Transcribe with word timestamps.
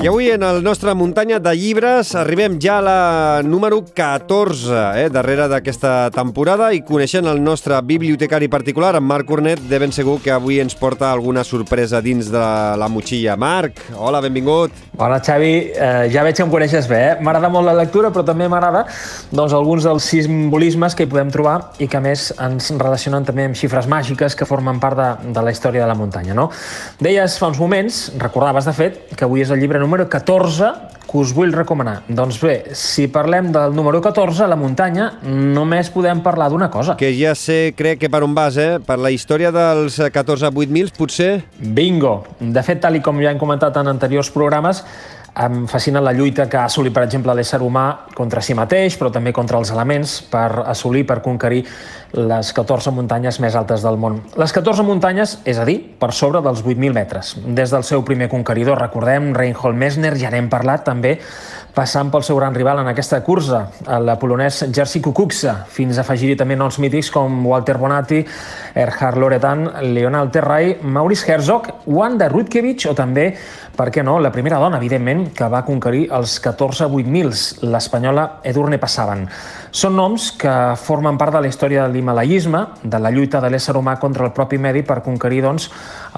I 0.00 0.06
avui 0.08 0.30
en 0.32 0.40
el 0.42 0.62
nostre 0.64 0.94
muntanya 0.96 1.36
de 1.44 1.50
llibres 1.52 2.14
arribem 2.16 2.54
ja 2.56 2.78
a 2.78 2.80
la 2.80 3.42
número 3.44 3.82
14, 3.84 4.72
eh, 4.96 5.10
darrere 5.12 5.44
d'aquesta 5.44 6.08
temporada 6.14 6.70
i 6.72 6.80
coneixent 6.80 7.26
el 7.28 7.42
nostre 7.44 7.76
bibliotecari 7.84 8.48
particular, 8.48 8.94
en 8.96 9.04
Marc 9.04 9.28
Cornet, 9.28 9.60
de 9.68 9.78
ben 9.78 9.92
segur 9.92 10.16
que 10.24 10.32
avui 10.32 10.56
ens 10.62 10.72
porta 10.72 11.10
alguna 11.12 11.44
sorpresa 11.44 12.00
dins 12.00 12.30
de 12.32 12.44
la 12.80 12.88
motxilla. 12.88 13.34
Marc, 13.36 13.82
hola, 13.92 14.22
benvingut. 14.24 14.72
Hola, 14.96 15.18
Xavi. 15.20 15.52
Eh, 15.68 16.08
ja 16.08 16.24
veig 16.24 16.38
que 16.38 16.46
em 16.46 16.54
coneixes 16.54 16.88
bé, 16.88 17.02
eh? 17.10 17.12
M'agrada 17.20 17.52
molt 17.52 17.68
la 17.68 17.76
lectura, 17.76 18.08
però 18.08 18.24
també 18.24 18.48
m'agrada 18.48 18.86
doncs, 19.30 19.52
alguns 19.52 19.84
dels 19.84 20.08
simbolismes 20.14 20.96
que 20.96 21.04
hi 21.04 21.12
podem 21.12 21.28
trobar 21.28 21.74
i 21.76 21.90
que, 21.92 22.00
més, 22.00 22.30
ens 22.40 22.72
relacionen 22.72 23.28
també 23.28 23.50
amb 23.50 23.60
xifres 23.60 23.84
màgiques 23.84 24.32
que 24.32 24.48
formen 24.48 24.80
part 24.80 24.96
de, 24.96 25.12
de 25.36 25.44
la 25.44 25.52
història 25.52 25.84
de 25.84 25.92
la 25.92 26.00
muntanya. 26.00 26.32
No? 26.32 26.48
Deies 27.04 27.36
fa 27.36 27.52
uns 27.52 27.60
moments, 27.60 28.02
recordaves, 28.16 28.64
de 28.64 28.76
fet, 28.80 29.00
que 29.12 29.28
avui 29.28 29.44
és 29.44 29.52
el 29.52 29.60
llibre 29.60 29.76
número 29.76 29.89
14 29.98 30.90
que 31.10 31.18
us 31.18 31.32
vull 31.34 31.50
recomanar. 31.50 32.04
Doncs 32.06 32.38
bé, 32.38 32.54
si 32.78 33.08
parlem 33.10 33.50
del 33.50 33.74
número 33.74 33.98
14, 34.00 34.46
la 34.46 34.58
muntanya, 34.58 35.08
només 35.26 35.90
podem 35.90 36.20
parlar 36.22 36.50
d'una 36.52 36.70
cosa. 36.70 36.94
Que 37.00 37.10
ja 37.18 37.34
sé, 37.34 37.74
crec 37.76 37.98
que 38.04 38.10
per 38.12 38.22
on 38.22 38.34
vas, 38.36 38.56
eh? 38.60 38.78
Per 38.86 38.98
la 39.00 39.10
història 39.10 39.50
dels 39.50 39.98
14 39.98 40.46
8000, 40.54 40.94
potser? 40.94 41.30
Bingo! 41.58 42.20
De 42.38 42.62
fet, 42.62 42.78
tal 42.84 43.00
i 43.00 43.02
com 43.02 43.18
ja 43.18 43.34
hem 43.34 43.42
comentat 43.42 43.80
en 43.82 43.90
anteriors 43.90 44.30
programes, 44.30 44.84
em 45.38 45.66
fascina 45.70 46.00
la 46.02 46.12
lluita 46.12 46.48
que 46.50 46.58
ha 46.58 46.64
assolit, 46.66 46.94
per 46.94 47.04
exemple, 47.06 47.34
l'ésser 47.34 47.60
humà 47.62 47.84
contra 48.16 48.42
si 48.42 48.54
mateix, 48.58 48.96
però 48.98 49.12
també 49.14 49.32
contra 49.32 49.58
els 49.60 49.70
elements, 49.70 50.18
per 50.30 50.64
assolir, 50.66 51.04
per 51.06 51.20
conquerir 51.22 51.62
les 52.18 52.52
14 52.56 52.90
muntanyes 52.90 53.38
més 53.40 53.54
altes 53.54 53.84
del 53.86 53.98
món. 54.00 54.18
Les 54.40 54.52
14 54.52 54.82
muntanyes, 54.86 55.38
és 55.48 55.60
a 55.62 55.66
dir, 55.68 55.78
per 56.00 56.10
sobre 56.16 56.42
dels 56.42 56.64
8.000 56.64 56.96
metres. 56.96 57.36
Des 57.46 57.70
del 57.70 57.86
seu 57.86 58.02
primer 58.04 58.28
conqueridor, 58.32 58.80
recordem, 58.82 59.30
Reinhold 59.36 59.78
Messner, 59.78 60.16
ja 60.18 60.32
n'hem 60.34 60.50
parlat 60.50 60.84
també, 60.88 61.18
passant 61.74 62.10
pel 62.10 62.24
seu 62.26 62.38
gran 62.38 62.54
rival 62.54 62.80
en 62.82 62.90
aquesta 62.90 63.20
cursa, 63.24 63.62
el 63.88 64.10
polonès 64.20 64.64
Jerzy 64.74 65.00
Kukuczka, 65.04 65.54
fins 65.70 65.98
a 65.98 66.04
afegir-hi 66.04 66.36
també 66.38 66.56
noms 66.58 66.80
mítics 66.82 67.10
com 67.14 67.40
Walter 67.46 67.76
Bonatti, 67.78 68.20
Erhard 68.74 69.20
Loretan, 69.20 69.66
Leonard 69.94 70.32
Terray, 70.34 70.76
Maurice 70.82 71.28
Herzog, 71.30 71.70
Wanda 71.86 72.28
Rutkiewicz 72.28 72.90
o 72.90 72.94
també, 72.98 73.30
per 73.76 73.88
què 73.94 74.02
no, 74.04 74.18
la 74.20 74.32
primera 74.34 74.58
dona, 74.60 74.76
evidentment, 74.76 75.28
que 75.36 75.46
va 75.48 75.62
conquerir 75.64 76.08
els 76.12 76.38
14 76.42 76.90
8000, 76.90 77.64
l'espanyola 77.70 78.26
Edurne 78.44 78.76
Passaven. 78.82 79.24
Són 79.70 79.94
noms 79.96 80.32
que 80.36 80.52
formen 80.76 81.16
part 81.16 81.32
de 81.36 81.40
la 81.44 81.48
història 81.48 81.86
de 81.86 81.94
l'himalayisme, 81.94 82.64
de 82.82 82.98
la 83.00 83.12
lluita 83.14 83.40
de 83.40 83.48
l'ésser 83.52 83.76
humà 83.78 83.94
contra 84.02 84.26
el 84.26 84.34
propi 84.36 84.58
medi 84.58 84.82
per 84.82 84.98
conquerir 85.06 85.44
doncs, 85.46 85.70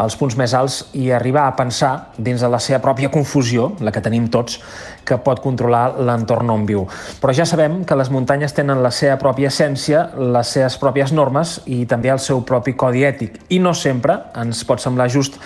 els 0.03 0.17
punts 0.17 0.39
més 0.41 0.55
alts 0.57 0.79
i 0.99 1.11
arribar 1.13 1.45
a 1.47 1.55
pensar, 1.59 1.93
dins 2.17 2.41
de 2.41 2.49
la 2.49 2.59
seva 2.59 2.81
pròpia 2.83 3.13
confusió, 3.13 3.75
la 3.85 3.93
que 3.93 4.03
tenim 4.03 4.31
tots, 4.33 4.59
que 5.05 5.19
pot 5.23 5.43
controlar 5.43 5.99
l'entorn 5.99 6.51
on 6.55 6.67
viu. 6.69 6.87
Però 7.21 7.35
ja 7.35 7.47
sabem 7.49 7.83
que 7.89 7.99
les 7.99 8.11
muntanyes 8.13 8.55
tenen 8.57 8.83
la 8.83 8.93
seva 8.95 9.19
pròpia 9.21 9.51
essència, 9.53 10.09
les 10.17 10.55
seves 10.57 10.79
pròpies 10.83 11.13
normes 11.13 11.61
i 11.67 11.85
també 11.91 12.13
el 12.13 12.23
seu 12.23 12.43
propi 12.47 12.77
codi 12.79 13.07
ètic. 13.09 13.41
I 13.51 13.61
no 13.63 13.75
sempre 13.75 14.19
ens 14.39 14.65
pot 14.69 14.83
semblar 14.83 15.11
just 15.13 15.39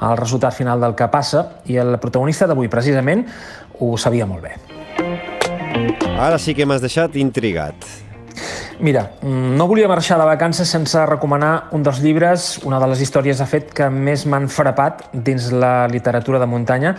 el 0.00 0.16
resultat 0.16 0.56
final 0.56 0.80
del 0.80 0.94
que 0.96 1.08
passa 1.12 1.46
i 1.68 1.76
el 1.80 1.98
protagonista 2.00 2.48
d'avui, 2.48 2.70
precisament, 2.72 3.26
ho 3.80 3.96
sabia 4.00 4.28
molt 4.28 4.46
bé. 4.48 4.54
Ara 6.20 6.38
sí 6.38 6.54
que 6.56 6.66
m'has 6.68 6.82
deixat 6.84 7.16
intrigat. 7.20 8.09
Mira, 8.80 9.10
no 9.20 9.66
volia 9.68 9.88
marxar 9.88 10.16
de 10.16 10.24
vacances 10.24 10.70
sense 10.72 11.00
recomanar 11.04 11.68
un 11.76 11.82
dels 11.84 11.98
llibres, 12.00 12.54
una 12.64 12.78
de 12.80 12.86
les 12.88 13.02
històries, 13.04 13.36
de 13.36 13.44
fet, 13.44 13.74
que 13.76 13.90
més 13.92 14.22
m'han 14.24 14.46
frapat 14.48 15.02
dins 15.12 15.50
la 15.52 15.84
literatura 15.92 16.40
de 16.40 16.48
muntanya, 16.48 16.94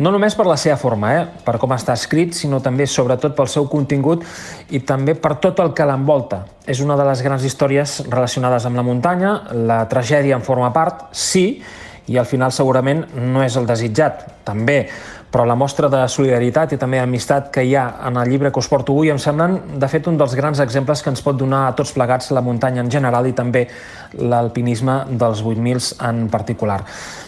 no 0.00 0.12
només 0.14 0.32
per 0.38 0.46
la 0.48 0.56
seva 0.56 0.78
forma, 0.80 1.10
eh, 1.18 1.26
per 1.44 1.58
com 1.60 1.74
està 1.76 1.92
escrit, 1.92 2.32
sinó 2.32 2.62
també, 2.64 2.86
sobretot, 2.88 3.34
pel 3.36 3.50
seu 3.52 3.68
contingut 3.68 4.24
i 4.70 4.80
també 4.80 5.14
per 5.20 5.34
tot 5.42 5.60
el 5.60 5.74
que 5.76 5.84
l'envolta. 5.84 6.46
És 6.64 6.80
una 6.80 6.96
de 6.96 7.04
les 7.04 7.20
grans 7.20 7.44
històries 7.44 7.98
relacionades 8.08 8.64
amb 8.64 8.80
la 8.80 8.86
muntanya, 8.86 9.34
la 9.52 9.82
tragèdia 9.88 10.36
en 10.38 10.46
forma 10.46 10.72
part, 10.72 11.10
sí, 11.12 11.60
i 12.08 12.16
al 12.16 12.24
final 12.24 12.52
segurament 12.56 13.04
no 13.20 13.44
és 13.44 13.56
el 13.60 13.68
desitjat, 13.68 14.24
també, 14.48 14.86
però 15.30 15.44
la 15.44 15.56
mostra 15.58 15.90
de 15.92 16.00
solidaritat 16.08 16.72
i 16.72 16.78
també 16.80 17.00
amistat 17.02 17.50
que 17.52 17.64
hi 17.66 17.74
ha 17.76 17.84
en 18.08 18.16
el 18.16 18.30
llibre 18.32 18.50
que 18.52 18.62
us 18.62 18.68
porto 18.70 18.94
avui 18.94 19.10
em 19.12 19.18
semblen, 19.20 19.58
de 19.80 19.88
fet, 19.88 20.06
un 20.08 20.16
dels 20.20 20.34
grans 20.38 20.60
exemples 20.64 21.02
que 21.02 21.12
ens 21.12 21.22
pot 21.24 21.36
donar 21.36 21.66
a 21.66 21.74
tots 21.76 21.92
plegats 21.96 22.30
la 22.32 22.42
muntanya 22.44 22.80
en 22.84 22.90
general 22.90 23.28
i 23.28 23.34
també 23.36 23.66
l'alpinisme 24.16 25.02
dels 25.20 25.42
8.000 25.44 25.90
en 26.08 26.24
particular. 26.32 26.80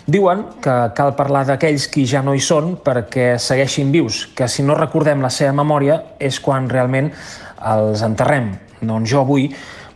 Diuen 0.06 0.46
que 0.64 0.78
cal 0.96 1.14
parlar 1.18 1.44
d'aquells 1.48 1.90
qui 1.92 2.06
ja 2.08 2.24
no 2.24 2.34
hi 2.34 2.40
són 2.40 2.78
perquè 2.84 3.34
segueixin 3.38 3.92
vius, 3.92 4.24
que 4.34 4.48
si 4.48 4.64
no 4.64 4.78
recordem 4.78 5.20
la 5.20 5.30
seva 5.30 5.52
memòria 5.60 6.00
és 6.18 6.40
quan 6.40 6.70
realment 6.72 7.12
els 7.60 8.02
enterrem. 8.06 8.54
Doncs 8.80 9.10
jo 9.12 9.20
avui 9.20 9.50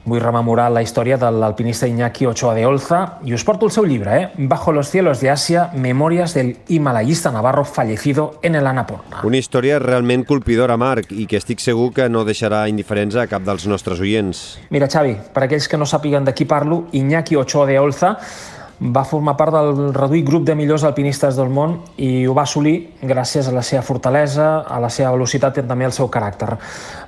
Vull 0.04 0.20
rememorar 0.20 0.66
la 0.68 0.82
història 0.84 1.16
de 1.16 1.30
l'alpinista 1.32 1.88
Iñaki 1.88 2.26
Ochoa 2.28 2.52
de 2.52 2.66
Olza 2.68 2.98
i 3.24 3.32
us 3.32 3.44
porto 3.48 3.64
el 3.64 3.72
seu 3.72 3.86
llibre, 3.88 4.16
eh? 4.20 4.26
Bajo 4.36 4.70
los 4.70 4.90
cielos 4.90 5.20
de 5.20 5.30
Asia, 5.30 5.70
memorias 5.72 6.34
del 6.34 6.58
himalayista 6.68 7.32
navarro 7.32 7.64
fallecido 7.64 8.34
en 8.42 8.54
el 8.54 8.66
Annapurna. 8.66 9.22
Una 9.24 9.38
història 9.40 9.78
realment 9.78 10.26
colpidora, 10.28 10.76
Marc, 10.76 11.08
i 11.08 11.24
que 11.24 11.38
estic 11.40 11.62
segur 11.64 11.94
que 11.96 12.10
no 12.12 12.26
deixarà 12.28 12.66
indiferents 12.68 13.16
a 13.16 13.24
cap 13.30 13.46
dels 13.46 13.64
nostres 13.64 14.02
oients. 14.04 14.42
Mira, 14.68 14.90
Xavi, 14.92 15.14
per 15.32 15.46
aquells 15.46 15.70
que 15.72 15.80
no 15.80 15.88
sàpiguen 15.88 16.28
de 16.28 16.34
qui 16.36 16.44
parlo, 16.44 16.82
Iñaki 16.92 17.40
Ochoa 17.40 17.64
de 17.70 17.78
Olza 17.80 18.18
va 18.84 19.04
formar 19.08 19.38
part 19.38 19.54
del 19.54 19.94
reduït 19.94 20.26
grup 20.26 20.44
de 20.44 20.56
millors 20.58 20.84
alpinistes 20.84 21.38
del 21.38 21.48
món 21.48 21.78
i 21.96 22.26
ho 22.26 22.34
va 22.36 22.44
assolir 22.44 22.74
gràcies 23.00 23.48
a 23.48 23.54
la 23.56 23.62
seva 23.64 23.80
fortalesa, 23.86 24.66
a 24.68 24.82
la 24.82 24.90
seva 24.92 25.14
velocitat 25.14 25.62
i 25.62 25.64
també 25.64 25.88
al 25.88 25.96
seu 25.96 26.10
caràcter. 26.12 26.58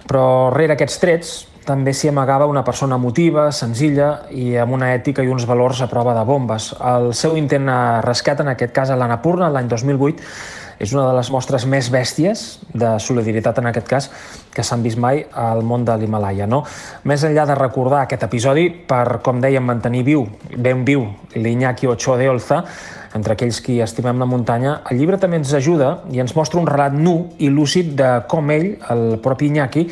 Però 0.09 0.25
rere 0.55 0.78
aquests 0.78 0.99
trets, 1.03 1.34
també 1.66 1.93
s'hi 1.94 2.09
amagava 2.12 2.47
una 2.47 2.62
persona 2.65 2.97
emotiva, 3.00 3.49
senzilla 3.53 4.10
i 4.31 4.54
amb 4.62 4.77
una 4.77 4.93
ètica 4.94 5.25
i 5.25 5.32
uns 5.32 5.47
valors 5.49 5.82
a 5.82 5.91
prova 5.91 6.15
de 6.16 6.22
bombes. 6.25 6.71
El 6.78 7.10
seu 7.15 7.37
intent 7.37 7.69
a 7.69 7.81
rescat, 8.06 8.41
en 8.41 8.53
aquest 8.54 8.72
cas 8.77 8.93
a 8.93 8.99
l'Anapurna, 8.99 9.50
l'any 9.50 9.69
2008, 9.72 10.22
és 10.78 10.93
una 10.93 11.06
de 11.09 11.15
les 11.16 11.31
mostres 11.32 11.65
més 11.66 11.88
bèsties 11.93 12.43
de 12.77 12.91
solidaritat, 13.00 13.59
en 13.62 13.71
aquest 13.71 13.88
cas, 13.88 14.10
que 14.53 14.65
s'han 14.65 14.84
vist 14.84 15.00
mai 15.00 15.22
al 15.32 15.62
món 15.65 15.87
de 15.88 15.97
l'Himalaya. 15.97 16.47
No? 16.47 16.62
Més 17.09 17.25
enllà 17.25 17.47
de 17.49 17.56
recordar 17.56 18.03
aquest 18.04 18.27
episodi, 18.28 18.69
per, 18.71 19.22
com 19.25 19.41
dèiem, 19.41 19.65
mantenir 19.65 20.04
viu, 20.06 20.27
ben 20.53 20.84
viu, 20.84 21.09
l'Iñaki 21.34 21.88
Ochoa 21.88 22.19
de 22.21 22.28
Olza, 22.31 22.62
entre 23.16 23.33
aquells 23.33 23.62
qui 23.65 23.78
estimem 23.81 24.21
la 24.21 24.28
muntanya, 24.28 24.81
el 24.91 25.00
llibre 25.00 25.16
també 25.21 25.41
ens 25.41 25.54
ajuda 25.56 26.03
i 26.12 26.21
ens 26.21 26.37
mostra 26.37 26.60
un 26.60 26.69
relat 26.69 26.93
nu 26.93 27.33
i 27.41 27.48
lúcid 27.48 27.94
de 27.97 28.10
com 28.28 28.53
ell, 28.53 28.75
el 28.93 29.16
propi 29.25 29.48
Iñaki, 29.48 29.87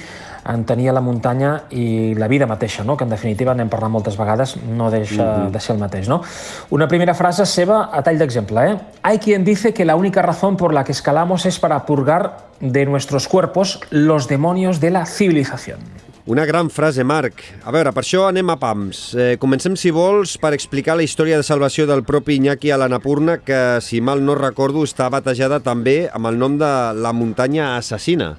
entenia 0.53 0.93
la 0.93 1.01
muntanya 1.01 1.65
i 1.71 2.15
la 2.19 2.29
vida 2.29 2.47
mateixa, 2.47 2.85
no? 2.85 2.97
que 2.97 3.05
en 3.05 3.11
definitiva 3.11 3.55
n'hem 3.55 3.71
parlat 3.73 3.91
moltes 3.91 4.19
vegades, 4.21 4.57
no 4.65 4.91
deixa 4.91 5.23
mm 5.23 5.47
-hmm. 5.47 5.51
de 5.51 5.61
ser 5.61 5.75
el 5.75 5.81
mateix. 5.81 6.09
No? 6.09 6.23
Una 6.71 6.89
primera 6.89 7.15
frase 7.15 7.47
seva 7.47 7.91
a 7.93 8.03
tall 8.03 8.19
d'exemple. 8.19 8.71
Eh? 8.71 8.79
Hay 9.03 9.19
quien 9.19 9.45
dice 9.45 9.73
que 9.73 9.85
la 9.85 9.97
única 9.97 10.23
razón 10.23 10.57
por 10.57 10.75
la 10.75 10.85
que 10.85 10.93
escalamos 10.93 11.47
es 11.47 11.59
para 11.59 11.87
purgar 11.87 12.37
de 12.61 12.87
nuestros 12.87 13.29
cuerpos 13.29 13.81
los 13.91 14.29
demonios 14.29 14.81
de 14.81 14.91
la 14.91 15.07
civilización. 15.07 15.79
Una 16.27 16.47
gran 16.47 16.71
frase, 16.71 17.05
Marc. 17.05 17.35
A 17.69 17.71
veure, 17.71 17.91
per 17.93 18.01
això 18.01 18.23
anem 18.31 18.49
a 18.49 18.57
pams. 18.57 19.13
Eh, 19.13 19.37
comencem, 19.37 19.75
si 19.77 19.91
vols, 19.93 20.39
per 20.41 20.55
explicar 20.55 20.97
la 20.97 21.05
història 21.05 21.37
de 21.37 21.45
salvació 21.45 21.85
del 21.87 22.01
propi 22.03 22.39
Iñaki 22.39 22.71
a 22.73 22.79
l'Anapurna, 22.81 23.43
que, 23.45 23.83
si 23.85 24.01
mal 24.01 24.25
no 24.25 24.35
recordo, 24.35 24.87
està 24.89 25.11
batejada 25.13 25.61
també 25.61 26.09
amb 26.09 26.33
el 26.33 26.41
nom 26.41 26.57
de 26.57 26.71
la 26.97 27.13
muntanya 27.13 27.75
assassina. 27.77 28.39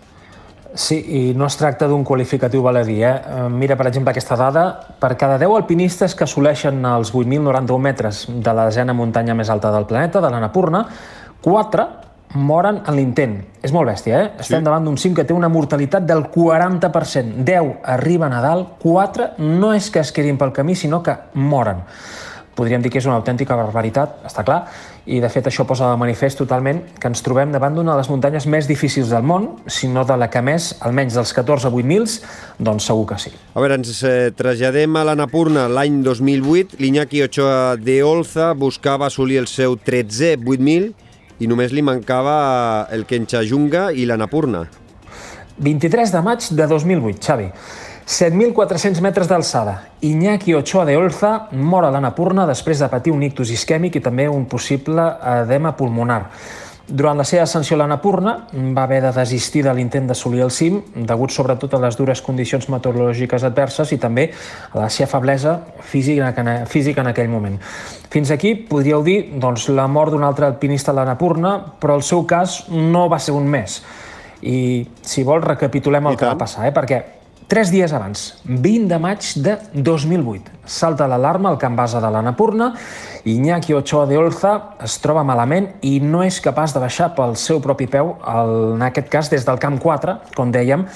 Sí, 0.75 0.97
i 0.99 1.21
no 1.33 1.47
es 1.47 1.55
tracta 1.55 1.87
d'un 1.87 2.03
qualificatiu 2.03 2.61
baladí. 2.61 2.97
Eh? 3.03 3.13
Mira, 3.49 3.77
per 3.79 3.87
exemple, 3.87 4.11
aquesta 4.11 4.35
dada. 4.35 4.65
Per 4.99 5.13
cada 5.17 5.39
10 5.39 5.55
alpinistes 5.55 6.15
que 6.15 6.27
assoleixen 6.27 6.83
els 6.85 7.13
8.091 7.15 7.79
metres 7.79 8.25
de 8.27 8.53
la 8.53 8.67
desena 8.67 8.93
muntanya 8.93 9.33
més 9.33 9.49
alta 9.49 9.71
del 9.71 9.87
planeta, 9.87 10.21
de 10.21 10.31
l'Anapurna, 10.33 10.83
4 11.41 11.87
moren 12.35 12.81
en 12.83 12.97
l'intent. 12.97 13.37
És 13.63 13.71
molt 13.71 13.87
bèstia, 13.87 14.19
eh? 14.19 14.27
Sí. 14.35 14.49
Estem 14.49 14.67
davant 14.67 14.83
d'un 14.83 14.99
cim 14.99 15.15
que 15.15 15.23
té 15.23 15.33
una 15.33 15.47
mortalitat 15.47 16.03
del 16.03 16.25
40%. 16.33 17.45
10 17.47 17.71
arriben 17.95 18.35
a 18.35 18.43
dalt, 18.43 18.75
4 18.83 19.31
no 19.39 19.71
és 19.73 19.89
que 19.89 20.03
es 20.03 20.11
quedin 20.11 20.37
pel 20.37 20.51
camí, 20.51 20.75
sinó 20.75 21.01
que 21.01 21.15
moren 21.39 21.85
podríem 22.55 22.81
dir 22.81 22.91
que 22.91 22.99
és 23.01 23.07
una 23.07 23.17
autèntica 23.19 23.55
barbaritat, 23.59 24.21
està 24.27 24.43
clar, 24.47 24.61
i 25.05 25.19
de 25.21 25.29
fet 25.29 25.49
això 25.49 25.65
posa 25.67 25.91
de 25.91 25.99
manifest 26.01 26.39
totalment 26.39 26.79
que 26.99 27.09
ens 27.11 27.21
trobem 27.25 27.51
davant 27.53 27.75
d'una 27.75 27.93
de 27.93 28.01
les 28.01 28.09
muntanyes 28.09 28.47
més 28.49 28.69
difícils 28.69 29.11
del 29.11 29.25
món, 29.27 29.49
si 29.67 29.89
no 29.91 30.05
de 30.07 30.17
la 30.17 30.29
que 30.33 30.41
més, 30.41 30.71
almenys 30.85 31.19
dels 31.19 31.33
14 31.35 31.69
a 31.69 31.71
8.000, 31.71 32.15
doncs 32.65 32.87
segur 32.89 33.05
que 33.11 33.19
sí. 33.21 33.33
A 33.53 33.61
veure, 33.63 33.77
ens 33.77 34.01
eh, 34.07 34.31
traslladem 34.35 34.95
a 34.95 35.03
l'Anapurna 35.05 35.67
l'any 35.69 36.01
2008. 36.05 36.79
L'Iñaki 36.81 37.25
Ochoa 37.27 37.75
de 37.77 37.99
Olza 38.07 38.53
buscava 38.57 39.11
assolir 39.11 39.41
el 39.43 39.51
seu 39.51 39.77
13è 39.77 40.35
8.000 40.39 41.43
i 41.43 41.51
només 41.51 41.75
li 41.75 41.83
mancava 41.83 42.87
el 42.95 43.05
Kenchajunga 43.05 43.89
i 43.91 44.07
l'Anapurna. 44.07 44.65
23 45.57 46.11
de 46.11 46.21
maig 46.23 46.47
de 46.51 46.67
2008, 46.67 47.19
Xavi. 47.23 47.49
7.400 48.05 49.01
metres 49.01 49.25
d'alçada. 49.25 49.79
Iñaki 50.05 50.53
Ochoa 50.53 50.85
de 50.85 50.93
Olza 50.95 51.47
mor 51.57 51.87
a 51.87 51.89
l'Anapurna 51.89 52.45
després 52.45 52.77
de 52.77 52.89
patir 52.91 53.09
un 53.09 53.23
ictus 53.25 53.49
isquèmic 53.49 53.97
i 53.97 54.01
també 54.05 54.27
un 54.29 54.45
possible 54.45 55.07
edema 55.41 55.73
pulmonar. 55.73 56.19
Durant 56.85 57.17
la 57.17 57.25
seva 57.25 57.47
ascensió 57.47 57.73
a 57.73 57.79
l'Anapurna 57.81 58.35
va 58.53 58.83
haver 58.83 58.99
de 59.01 59.11
desistir 59.15 59.63
de 59.65 59.73
l'intent 59.73 60.05
d'assolir 60.05 60.43
el 60.45 60.51
cim, 60.53 60.77
degut 60.93 61.33
sobretot 61.33 61.73
a 61.73 61.79
les 61.81 61.97
dures 61.97 62.21
condicions 62.21 62.69
meteorològiques 62.69 63.41
adverses 63.49 63.95
i 63.95 63.97
també 63.97 64.27
a 64.69 64.83
la 64.83 64.91
seva 64.93 65.09
feblesa 65.15 65.55
física, 65.81 66.29
en 67.01 67.09
aquell 67.09 67.33
moment. 67.33 67.57
Fins 68.13 68.29
aquí 68.29 68.53
podríeu 68.69 69.01
dir 69.01 69.17
doncs, 69.33 69.65
la 69.73 69.87
mort 69.89 70.13
d'un 70.13 70.29
altre 70.29 70.45
alpinista 70.45 70.93
a 70.93 70.99
l'Anapurna, 70.99 71.57
però 71.81 71.97
el 71.97 72.05
seu 72.05 72.21
cas 72.29 72.67
no 72.69 73.09
va 73.09 73.17
ser 73.17 73.33
un 73.33 73.49
mes. 73.49 73.81
I, 74.45 74.85
si 75.01 75.25
vols, 75.25 75.41
recapitulem 75.41 76.13
el 76.13 76.21
que 76.21 76.29
va 76.29 76.37
passar, 76.37 76.67
eh? 76.69 76.75
perquè 76.75 77.14
Tres 77.45 77.69
dies 77.69 77.91
abans, 77.93 78.41
20 78.45 78.87
de 78.89 78.97
maig 78.97 79.25
de 79.37 79.51
2008, 79.77 80.49
salta 80.65 81.05
l'alarma 81.05 81.51
al 81.51 81.59
camp 81.61 81.75
base 81.77 81.99
de 82.01 82.09
l'Anapurna, 82.09 82.71
Iñaki 83.29 83.75
Ochoa 83.77 84.07
de 84.09 84.17
Olza 84.17 84.53
es 84.81 84.95
troba 85.03 85.21
malament 85.21 85.67
i 85.85 85.99
no 86.01 86.23
és 86.25 86.39
capaç 86.41 86.73
de 86.73 86.81
baixar 86.81 87.11
pel 87.13 87.35
seu 87.37 87.61
propi 87.61 87.85
peu, 87.85 88.15
en 88.25 88.81
aquest 88.87 89.13
cas 89.13 89.29
des 89.29 89.45
del 89.45 89.61
camp 89.61 89.77
4, 89.77 90.17
com 90.33 90.49
dèiem, 90.49 90.87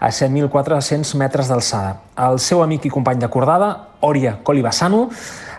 a 0.00 0.08
7.400 0.08 1.12
metres 1.20 1.52
d'alçada. 1.52 1.98
El 2.16 2.40
seu 2.40 2.64
amic 2.64 2.88
i 2.88 2.94
company 2.96 3.20
de 3.20 3.28
cordada, 3.28 3.70
Oria 4.00 4.38
Colibasano, 4.40 5.10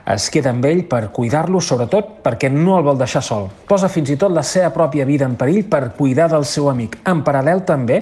es 0.10 0.31
queda 0.34 0.50
amb 0.50 0.66
ell 0.66 0.88
per 0.90 1.12
cuidar-lo, 1.13 1.62
sobretot 1.62 2.24
perquè 2.25 2.50
no 2.50 2.80
el 2.80 2.90
vol 2.90 2.98
deixar 2.98 3.22
sol. 3.22 3.52
Posa 3.69 3.86
fins 3.86 4.10
i 4.10 4.18
tot 4.18 4.34
la 4.34 4.42
seva 4.42 4.74
pròpia 4.74 5.06
vida 5.06 5.30
en 5.30 5.38
perill 5.38 5.68
per 5.69 5.92
cuidar 5.94 6.31
del 6.34 6.50
seu 6.50 6.74
amic. 6.74 7.04
En 7.06 7.22
paral·lel 7.22 7.68
també, 7.69 8.02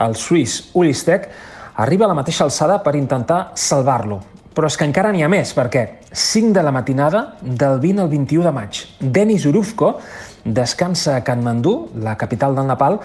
el 0.00 0.14
suís 0.14 0.68
Ulistek 0.78 1.26
arriba 1.76 2.06
a 2.06 2.10
la 2.10 2.18
mateixa 2.18 2.44
alçada 2.44 2.80
per 2.82 2.96
intentar 2.96 3.52
salvar-lo. 3.54 4.20
Però 4.54 4.66
és 4.66 4.76
que 4.76 4.84
encara 4.88 5.12
n'hi 5.14 5.22
ha 5.22 5.30
més, 5.30 5.52
perquè 5.54 5.84
5 6.10 6.52
de 6.56 6.62
la 6.66 6.72
matinada 6.74 7.36
del 7.40 7.78
20 7.78 8.02
al 8.02 8.08
21 8.10 8.44
de 8.48 8.52
maig, 8.52 8.80
Denis 8.98 9.46
Urufko 9.46 9.94
descansa 10.44 11.16
a 11.16 11.24
Kathmandu, 11.24 11.90
la 12.02 12.16
capital 12.18 12.56
del 12.56 12.66
Nepal, 12.66 12.98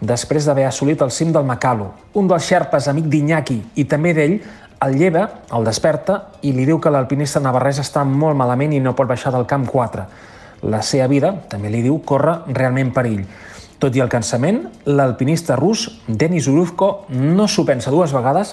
després 0.00 0.46
d'haver 0.46 0.66
assolit 0.68 1.02
el 1.02 1.10
cim 1.10 1.32
del 1.32 1.46
Makalu. 1.46 1.88
Un 2.14 2.28
dels 2.30 2.46
xerpes, 2.46 2.88
amic 2.88 3.08
d'Iñaki 3.10 3.58
i 3.74 3.86
també 3.90 4.14
d'ell, 4.14 4.38
el 4.82 4.96
lleva, 4.98 5.28
el 5.54 5.66
desperta 5.66 6.18
i 6.42 6.52
li 6.54 6.66
diu 6.66 6.80
que 6.82 6.90
l'alpinista 6.90 7.40
navarrès 7.42 7.78
està 7.82 8.02
molt 8.06 8.38
malament 8.38 8.72
i 8.74 8.80
no 8.82 8.96
pot 8.98 9.06
baixar 9.10 9.30
del 9.34 9.46
camp 9.46 9.68
4. 9.70 10.06
La 10.70 10.82
seva 10.86 11.08
vida, 11.10 11.32
també 11.50 11.70
li 11.70 11.82
diu, 11.82 12.00
corre 12.06 12.40
realment 12.54 12.90
perill. 12.94 13.22
Tot 13.82 13.96
i 13.98 14.02
el 14.02 14.06
cansament, 14.06 14.60
l'alpinista 14.94 15.56
rus 15.58 15.88
Denis 16.06 16.46
Urufko 16.46 17.08
no 17.18 17.48
s'ho 17.50 17.64
pensa 17.66 17.90
dues 17.90 18.12
vegades 18.14 18.52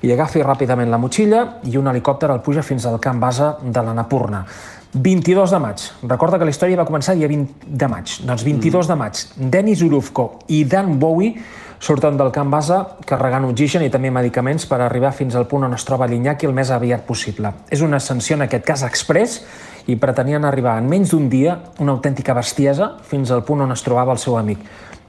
i 0.00 0.12
agafi 0.14 0.40
ràpidament 0.40 0.88
la 0.88 0.98
motxilla 0.98 1.42
i 1.68 1.76
un 1.76 1.90
helicòpter 1.90 2.30
el 2.32 2.40
puja 2.40 2.64
fins 2.64 2.86
al 2.88 2.96
camp 3.00 3.20
base 3.20 3.50
de 3.62 3.82
l'Anapurna. 3.84 4.46
22 4.94 5.52
de 5.52 5.60
maig. 5.60 5.84
Recorda 6.08 6.38
que 6.40 6.48
la 6.48 6.54
història 6.54 6.78
va 6.80 6.86
començar 6.88 7.14
dia 7.16 7.28
20 7.28 7.68
de 7.68 7.88
maig. 7.88 8.14
Doncs 8.24 8.44
22 8.44 8.80
mm. 8.80 8.88
de 8.88 8.96
maig, 9.02 9.20
Denis 9.52 9.82
Urufko 9.84 10.26
i 10.48 10.62
Dan 10.64 10.96
Bowie 11.00 11.36
surten 11.82 12.16
del 12.16 12.32
camp 12.32 12.52
base 12.52 12.78
carregant 13.08 13.44
oxigen 13.50 13.84
i 13.84 13.90
també 13.92 14.12
medicaments 14.14 14.64
per 14.70 14.80
arribar 14.80 15.12
fins 15.12 15.36
al 15.36 15.48
punt 15.50 15.68
on 15.68 15.76
es 15.76 15.84
troba 15.84 16.08
l'Iñaki 16.08 16.48
el 16.48 16.56
més 16.56 16.72
aviat 16.72 17.04
possible. 17.04 17.52
És 17.68 17.84
una 17.84 18.00
ascensió, 18.00 18.38
en 18.40 18.46
aquest 18.48 18.64
cas, 18.64 18.86
express 18.88 19.42
i 19.86 19.96
pretenien 19.96 20.44
arribar 20.44 20.76
en 20.78 20.88
menys 20.90 21.12
d'un 21.12 21.28
dia 21.30 21.58
una 21.82 21.92
autèntica 21.96 22.34
bestiesa 22.34 22.96
fins 23.08 23.30
al 23.30 23.44
punt 23.44 23.64
on 23.64 23.72
es 23.74 23.82
trobava 23.82 24.12
el 24.12 24.20
seu 24.22 24.36
amic. 24.38 24.62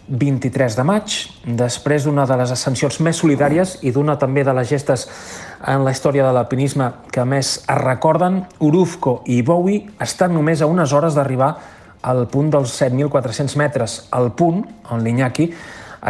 23 0.07 0.75
de 0.75 0.83
maig, 0.83 1.13
després 1.47 2.03
d'una 2.03 2.25
de 2.27 2.35
les 2.35 2.51
ascensions 2.51 2.99
més 2.99 3.21
solidàries 3.21 3.77
i 3.87 3.93
d'una 3.95 4.17
també 4.19 4.43
de 4.43 4.53
les 4.53 4.67
gestes 4.67 5.05
en 5.65 5.85
la 5.85 5.93
història 5.95 6.25
de 6.27 6.33
l'alpinisme 6.35 6.89
que 7.11 7.23
més 7.23 7.55
es 7.61 7.79
recorden, 7.79 8.41
Urufko 8.59 9.21
i 9.31 9.41
Bowie 9.41 9.87
estan 10.03 10.35
només 10.35 10.61
a 10.61 10.67
unes 10.67 10.91
hores 10.91 11.15
d'arribar 11.15 11.53
al 12.03 12.27
punt 12.27 12.51
dels 12.51 12.75
7.400 12.81 13.55
metres, 13.57 14.01
al 14.11 14.33
punt 14.35 14.65
on 14.91 15.05
l'Iñaki 15.05 15.53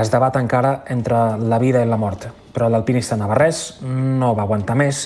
es 0.02 0.10
debat 0.10 0.42
encara 0.42 0.80
entre 0.90 1.38
la 1.38 1.60
vida 1.62 1.84
i 1.84 1.90
la 1.90 2.02
mort. 2.02 2.32
Però 2.54 2.70
l'alpinista 2.70 3.18
navarrès 3.18 3.84
no 3.86 4.34
va 4.34 4.48
aguantar 4.48 4.78
més 4.80 5.06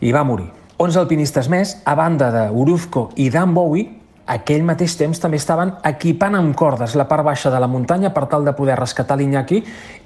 i 0.00 0.14
va 0.16 0.24
morir. 0.24 0.57
11 0.78 0.94
alpinistes 1.00 1.48
més, 1.50 1.72
a 1.82 1.96
banda 1.98 2.28
de 2.30 2.44
Urufko 2.54 3.08
i 3.18 3.24
Dan 3.34 3.50
Bowie, 3.50 3.88
aquell 4.30 4.62
mateix 4.62 4.92
temps 4.94 5.18
també 5.18 5.40
estaven 5.40 5.72
equipant 5.88 6.36
amb 6.38 6.54
cordes 6.54 6.92
la 6.94 7.08
part 7.10 7.24
baixa 7.26 7.50
de 7.50 7.58
la 7.58 7.66
muntanya 7.66 8.12
per 8.14 8.28
tal 8.30 8.44
de 8.46 8.54
poder 8.54 8.76
rescatar 8.78 9.16
l'Iñaki 9.18 9.58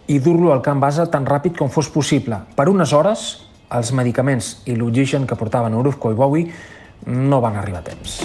i 0.09 0.17
dur-lo 0.25 0.49
al 0.55 0.63
camp 0.65 0.81
base 0.81 1.05
tan 1.13 1.29
ràpid 1.29 1.59
com 1.59 1.69
fos 1.69 1.91
possible. 1.93 2.39
Per 2.57 2.67
unes 2.73 2.95
hores, 2.97 3.27
els 3.69 3.93
medicaments 3.93 4.63
i 4.65 4.79
l'oxigen 4.79 5.27
que 5.29 5.37
portaven 5.37 5.77
Urufko 5.77 6.15
i 6.15 6.17
Bowie 6.17 6.49
no 7.05 7.43
van 7.45 7.61
arribar 7.61 7.85
a 7.85 7.87
temps. 7.91 8.17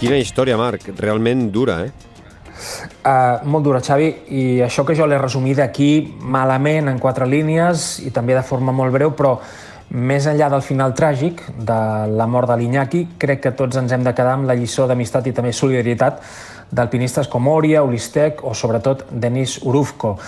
Quina 0.00 0.18
història, 0.18 0.58
Marc. 0.58 0.90
Realment 0.98 1.46
dura, 1.54 1.78
eh? 1.86 1.92
Uh, 3.06 3.46
molt 3.46 3.62
dura, 3.62 3.78
Xavi, 3.86 4.10
i 4.34 4.42
això 4.66 4.82
que 4.82 4.98
jo 4.98 5.06
l'he 5.06 5.22
resumit 5.22 5.62
aquí 5.62 6.16
malament 6.18 6.90
en 6.90 6.98
quatre 6.98 7.26
línies 7.30 8.00
i 8.02 8.10
també 8.10 8.34
de 8.34 8.42
forma 8.42 8.74
molt 8.74 8.90
breu, 8.98 9.14
però 9.14 9.36
més 9.90 10.26
enllà 10.28 10.50
del 10.52 10.62
final 10.62 10.92
tràgic 10.96 11.40
de 11.56 11.80
la 12.12 12.26
mort 12.28 12.50
de 12.50 12.58
l'Iñaki, 12.60 13.06
crec 13.18 13.40
que 13.46 13.54
tots 13.56 13.78
ens 13.80 13.92
hem 13.92 14.04
de 14.04 14.12
quedar 14.12 14.36
amb 14.36 14.48
la 14.48 14.56
lliçó 14.58 14.86
d'amistat 14.86 15.26
i 15.30 15.32
també 15.32 15.52
solidaritat 15.52 16.20
d'alpinistes 16.70 17.28
com 17.32 17.48
Oria, 17.48 17.82
Ulistek 17.82 18.44
o 18.44 18.52
sobretot 18.54 19.06
Denis 19.10 19.58
Urufko. 19.64 20.18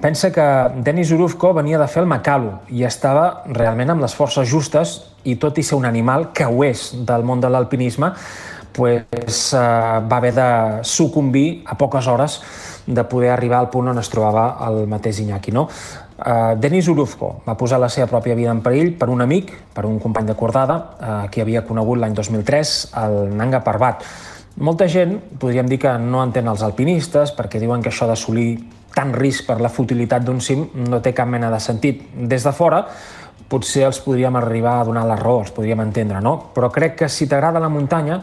Pensa 0.00 0.30
que 0.32 0.44
Denis 0.80 1.10
Urufko 1.12 1.52
venia 1.52 1.78
de 1.78 1.88
fer 1.92 2.00
el 2.00 2.08
Macalu 2.08 2.54
i 2.72 2.86
estava 2.88 3.42
realment 3.52 3.92
amb 3.92 4.06
les 4.06 4.14
forces 4.16 4.48
justes 4.48 4.96
i 5.28 5.36
tot 5.36 5.58
i 5.60 5.62
ser 5.62 5.76
un 5.76 5.84
animal 5.84 6.30
que 6.32 6.48
ho 6.48 6.64
és 6.64 6.86
del 7.04 7.26
món 7.28 7.42
de 7.44 7.50
l'alpinisme, 7.52 8.14
pues, 8.72 9.52
eh, 9.52 9.58
va 9.58 10.16
haver 10.16 10.32
de 10.32 10.50
sucumbir 10.82 11.62
a 11.66 11.76
poques 11.76 12.06
hores 12.06 12.40
de 12.86 13.04
poder 13.04 13.30
arribar 13.30 13.58
al 13.58 13.68
punt 13.68 13.88
on 13.88 13.98
es 13.98 14.08
trobava 14.08 14.56
el 14.66 14.86
mateix 14.88 15.20
Iñaki. 15.20 15.52
No? 15.52 15.68
Uh, 16.20 16.52
Denis 16.60 16.88
Urufko 16.92 17.30
va 17.46 17.54
posar 17.56 17.78
la 17.80 17.88
seva 17.88 18.06
pròpia 18.10 18.34
vida 18.36 18.52
en 18.52 18.60
perill 18.60 18.92
per 19.00 19.08
un 19.08 19.22
amic, 19.24 19.54
per 19.72 19.86
un 19.88 19.96
company 19.98 20.26
de 20.28 20.34
cordada, 20.36 20.76
uh, 20.76 21.22
que 21.32 21.40
havia 21.40 21.62
conegut 21.64 21.96
l'any 22.02 22.12
2003, 22.18 22.74
el 23.00 23.16
Nanga 23.38 23.62
Parbat. 23.64 24.04
Molta 24.60 24.84
gent 24.90 25.16
podríem 25.40 25.70
dir 25.70 25.78
que 25.80 25.94
no 26.02 26.20
entén 26.20 26.50
els 26.50 26.60
alpinistes 26.66 27.32
perquè 27.32 27.62
diuen 27.62 27.80
que 27.80 27.88
això 27.88 28.08
d'assolir 28.10 28.50
tant 28.92 29.14
risc 29.14 29.46
per 29.48 29.60
la 29.62 29.70
futilitat 29.72 30.26
d'un 30.26 30.42
cim 30.44 30.66
no 30.90 31.00
té 31.00 31.14
cap 31.16 31.30
mena 31.30 31.48
de 31.48 31.60
sentit. 31.62 32.02
Des 32.12 32.44
de 32.44 32.52
fora, 32.52 32.82
potser 33.50 33.86
els 33.88 33.98
podríem 34.04 34.36
arribar 34.38 34.78
a 34.80 34.86
donar 34.86 35.06
la 35.08 35.16
raó, 35.18 35.40
els 35.42 35.54
podríem 35.54 35.80
entendre, 35.82 36.20
no? 36.22 36.36
Però 36.54 36.70
crec 36.70 36.98
que 37.00 37.08
si 37.08 37.26
t'agrada 37.30 37.62
la 37.62 37.70
muntanya, 37.72 38.20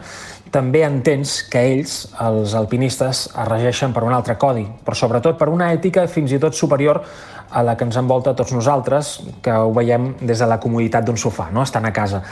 també 0.50 0.84
entens 0.86 1.42
que 1.50 1.60
ells, 1.74 1.96
els 2.24 2.54
alpinistes, 2.56 3.26
es 3.28 3.48
regeixen 3.48 3.92
per 3.92 4.06
un 4.06 4.14
altre 4.16 4.38
codi, 4.40 4.64
però 4.84 4.96
sobretot 4.96 5.36
per 5.40 5.50
una 5.52 5.72
ètica 5.74 6.06
fins 6.08 6.32
i 6.32 6.40
tot 6.40 6.56
superior 6.56 7.02
a 7.50 7.62
la 7.62 7.76
que 7.76 7.86
ens 7.88 7.96
envolta 7.96 8.34
tots 8.36 8.52
nosaltres, 8.52 9.18
que 9.42 9.52
ho 9.52 9.72
veiem 9.74 10.14
des 10.20 10.38
de 10.38 10.48
la 10.48 10.58
comoditat 10.60 11.06
d'un 11.06 11.16
sofà, 11.16 11.48
no? 11.52 11.62
estant 11.62 11.86
a 11.88 11.92
casa. 11.92 12.22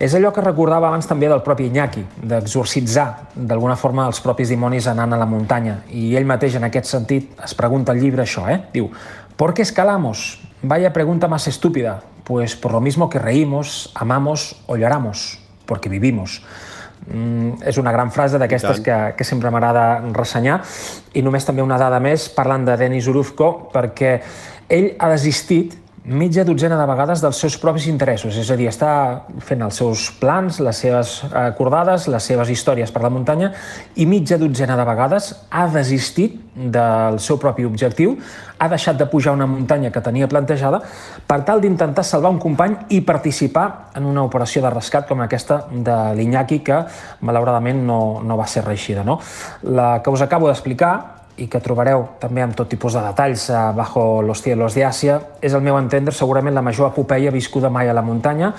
És 0.00 0.14
allò 0.16 0.30
que 0.32 0.40
recordava 0.40 0.88
abans 0.88 1.04
també 1.04 1.28
del 1.28 1.42
propi 1.44 1.66
Iñaki, 1.68 2.02
d'exorcitzar 2.24 3.34
d'alguna 3.34 3.76
forma 3.76 4.06
els 4.08 4.22
propis 4.24 4.48
dimonis 4.48 4.86
anant 4.88 5.12
a 5.12 5.18
la 5.20 5.26
muntanya. 5.28 5.82
I 5.92 6.14
ell 6.16 6.24
mateix, 6.24 6.56
en 6.56 6.64
aquest 6.64 6.88
sentit, 6.88 7.34
es 7.44 7.52
pregunta 7.54 7.92
al 7.92 8.00
llibre 8.00 8.24
això, 8.24 8.46
eh? 8.48 8.62
Diu, 8.72 8.88
¿por 9.36 9.52
qué 9.52 9.60
escalamos? 9.60 10.40
Vaya 10.62 10.94
pregunta 10.94 11.28
más 11.28 11.46
estúpida. 11.48 12.00
Pues 12.24 12.56
por 12.56 12.72
lo 12.72 12.80
mismo 12.80 13.10
que 13.10 13.18
reímos, 13.18 13.90
amamos 13.94 14.56
o 14.66 14.76
lloramos, 14.76 15.38
porque 15.66 15.90
vivimos. 15.90 16.42
Mm, 17.10 17.62
és 17.66 17.78
una 17.82 17.90
gran 17.92 18.12
frase 18.14 18.38
d'aquestes 18.38 18.80
que, 18.86 18.96
que 19.18 19.26
sempre 19.26 19.50
m'agrada 19.50 20.00
ressenyar. 20.14 20.60
I 21.18 21.24
només 21.26 21.46
també 21.46 21.62
una 21.62 21.78
dada 21.80 21.98
més, 22.02 22.28
parlant 22.34 22.64
de 22.68 22.76
Denis 22.78 23.10
Urufko, 23.10 23.50
perquè 23.74 24.16
ell 24.70 24.92
ha 24.98 25.10
desistit 25.10 25.74
mitja 26.04 26.44
dotzena 26.48 26.78
de 26.80 26.86
vegades 26.88 27.20
dels 27.20 27.36
seus 27.36 27.58
propis 27.60 27.84
interessos, 27.90 28.36
és 28.40 28.48
a 28.50 28.56
dir, 28.56 28.70
està 28.70 28.90
fent 29.44 29.60
els 29.66 29.76
seus 29.82 30.06
plans, 30.20 30.60
les 30.64 30.78
seves 30.80 31.18
acordades, 31.36 32.06
les 32.08 32.24
seves 32.24 32.48
històries 32.48 32.90
per 32.90 33.02
la 33.04 33.10
muntanya, 33.12 33.50
i 34.00 34.06
mitja 34.08 34.38
dotzena 34.40 34.78
de 34.80 34.86
vegades 34.88 35.34
ha 35.50 35.66
desistit 35.68 36.40
del 36.56 37.20
seu 37.20 37.36
propi 37.38 37.68
objectiu, 37.68 38.16
ha 38.58 38.68
deixat 38.72 38.96
de 38.96 39.06
pujar 39.12 39.36
una 39.36 39.46
muntanya 39.46 39.92
que 39.92 40.00
tenia 40.00 40.28
plantejada 40.28 40.80
per 41.28 41.42
tal 41.44 41.60
d'intentar 41.60 42.04
salvar 42.04 42.32
un 42.32 42.40
company 42.40 42.76
i 42.96 43.02
participar 43.04 43.92
en 43.96 44.08
una 44.08 44.24
operació 44.24 44.64
de 44.64 44.72
rescat 44.72 45.08
com 45.08 45.20
aquesta 45.20 45.66
de 45.70 46.00
l'Iñaki, 46.16 46.60
que 46.64 46.82
malauradament 47.20 47.84
no, 47.86 48.20
no 48.24 48.40
va 48.40 48.48
ser 48.48 48.64
reeixida. 48.64 49.04
No? 49.04 49.20
La 49.62 50.00
que 50.02 50.10
us 50.10 50.24
acabo 50.24 50.48
d'explicar 50.48 51.19
i 51.38 51.46
que 51.48 51.60
trobareu 51.62 52.06
també 52.20 52.42
amb 52.42 52.56
tot 52.56 52.68
tipus 52.68 52.96
de 52.96 53.02
detalls 53.04 53.48
a 53.50 53.70
eh, 53.70 53.76
Bajo 53.76 54.22
los 54.22 54.42
cielos 54.42 54.74
de 54.74 54.84
Àsia, 54.84 55.20
és 55.40 55.54
el 55.54 55.62
meu 55.62 55.78
entendre 55.78 56.14
segurament 56.14 56.54
la 56.54 56.64
major 56.64 56.90
epopeia 56.90 57.30
viscuda 57.30 57.70
mai 57.70 57.88
a 57.88 57.94
la 57.96 58.02
muntanya, 58.02 58.52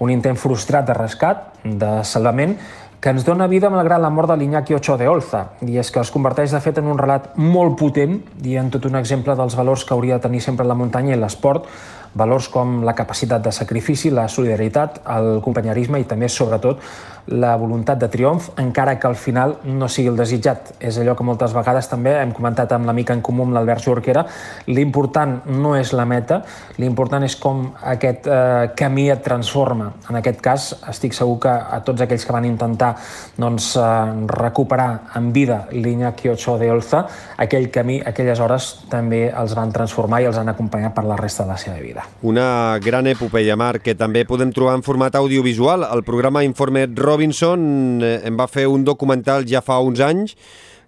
un 0.00 0.10
intent 0.10 0.38
frustrat 0.40 0.86
de 0.88 0.96
rescat, 0.96 1.52
de 1.64 2.00
salvament, 2.04 2.56
que 3.04 3.12
ens 3.12 3.24
dona 3.26 3.44
vida 3.44 3.68
malgrat 3.68 4.00
la 4.00 4.08
mort 4.08 4.30
de 4.30 4.36
l'Iñaki 4.40 4.72
Ochoa 4.72 4.96
de 4.96 5.08
Olza, 5.12 5.42
i 5.60 5.76
és 5.76 5.90
que 5.92 6.00
es 6.00 6.08
converteix 6.08 6.54
de 6.56 6.60
fet 6.64 6.78
en 6.80 6.86
un 6.88 6.96
relat 6.96 7.34
molt 7.36 7.76
potent 7.76 8.14
i 8.48 8.56
en 8.56 8.70
tot 8.72 8.88
un 8.88 8.96
exemple 8.96 9.34
dels 9.36 9.56
valors 9.58 9.84
que 9.84 9.92
hauria 9.92 10.16
de 10.16 10.24
tenir 10.24 10.40
sempre 10.40 10.64
la 10.64 10.76
muntanya 10.78 11.12
i 11.12 11.18
l'esport, 11.20 11.68
valors 12.16 12.48
com 12.48 12.78
la 12.86 12.94
capacitat 12.96 13.44
de 13.44 13.52
sacrifici, 13.52 14.08
la 14.08 14.24
solidaritat, 14.32 15.02
el 15.18 15.42
companyerisme 15.44 16.00
i 16.00 16.08
també, 16.08 16.30
sobretot, 16.32 16.80
la 17.26 17.54
voluntat 17.56 17.98
de 17.98 18.08
triomf, 18.08 18.50
encara 18.60 18.98
que 18.98 19.06
al 19.06 19.16
final 19.16 19.56
no 19.64 19.88
sigui 19.88 20.10
el 20.10 20.18
desitjat. 20.18 20.74
És 20.80 20.98
allò 21.00 21.14
que 21.16 21.24
moltes 21.24 21.54
vegades 21.56 21.88
també 21.88 22.12
hem 22.20 22.34
comentat 22.36 22.72
amb 22.76 22.86
l'amic 22.88 23.14
en 23.14 23.22
comú, 23.24 23.46
amb 23.46 23.56
l'Albert 23.56 23.84
Jorquera, 23.84 24.24
l'important 24.66 25.38
no 25.48 25.74
és 25.78 25.92
la 25.96 26.04
meta, 26.08 26.42
l'important 26.78 27.24
és 27.24 27.36
com 27.40 27.66
aquest 27.94 28.28
eh, 28.28 28.70
camí 28.76 29.08
et 29.12 29.22
transforma. 29.24 29.90
En 30.10 30.20
aquest 30.20 30.42
cas, 30.44 30.68
estic 30.90 31.16
segur 31.16 31.38
que 31.46 31.54
a 31.54 31.80
tots 31.86 32.04
aquells 32.04 32.26
que 32.26 32.36
van 32.36 32.48
intentar 32.48 32.94
doncs, 33.40 33.74
eh, 33.76 34.26
recuperar 34.28 34.90
en 35.16 35.32
vida 35.32 35.64
l'Iñaki 35.72 36.28
Ochoa 36.34 36.58
de 36.60 36.70
Olza, 36.70 37.04
aquell 37.38 37.70
camí, 37.70 38.00
aquelles 38.04 38.40
hores, 38.40 38.70
també 38.90 39.26
els 39.30 39.54
van 39.56 39.72
transformar 39.72 40.20
i 40.22 40.28
els 40.28 40.38
han 40.38 40.52
acompanyat 40.52 40.94
per 40.94 41.06
la 41.08 41.16
resta 41.16 41.44
de 41.44 41.54
la 41.54 41.58
seva 41.60 41.78
vida. 41.80 42.04
Una 42.22 42.78
gran 42.84 43.06
epopeia, 43.10 43.56
Marc, 43.56 43.84
que 43.84 43.94
també 43.98 44.24
podem 44.28 44.52
trobar 44.54 44.76
en 44.78 44.84
format 44.86 45.16
audiovisual. 45.16 45.86
El 45.90 46.04
programa 46.04 46.44
Informe 46.44 46.86
Robinson 47.14 48.02
eh, 48.02 48.20
en 48.26 48.34
va 48.34 48.50
fer 48.50 48.66
un 48.66 48.82
documental 48.82 49.46
ja 49.46 49.62
fa 49.62 49.78
uns 49.78 50.02
anys, 50.02 50.34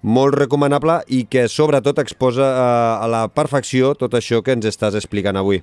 molt 0.03 0.35
recomanable 0.35 1.01
i 1.15 1.25
que 1.31 1.47
sobretot 1.51 2.03
exposa 2.03 2.45
a, 2.45 2.53
eh, 2.59 3.05
a 3.07 3.11
la 3.15 3.25
perfecció 3.31 3.95
tot 3.95 4.19
això 4.19 4.43
que 4.43 4.57
ens 4.57 4.67
estàs 4.67 4.99
explicant 4.99 5.39
avui. 5.39 5.63